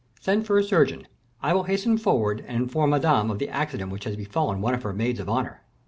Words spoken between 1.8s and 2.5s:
forward